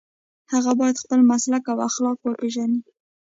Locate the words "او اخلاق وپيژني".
1.71-2.79